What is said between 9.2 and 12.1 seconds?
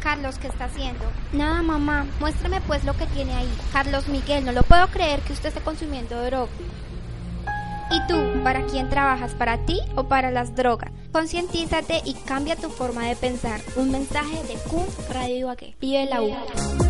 ¿Para ti o para las drogas? Concientízate